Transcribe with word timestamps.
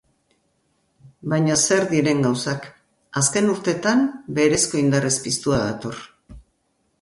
Baina 1.33 1.57
zer 1.65 1.85
diren 1.91 2.23
gauzak, 2.27 2.65
azken 3.23 3.51
urtetan 3.57 4.03
berezko 4.39 4.81
indarrez 4.81 5.13
piztua 5.29 5.61
dator. 5.69 6.01